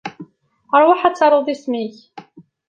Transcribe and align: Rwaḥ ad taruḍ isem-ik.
Rwaḥ 0.81 1.01
ad 1.07 1.15
taruḍ 1.15 1.47
isem-ik. 1.53 1.97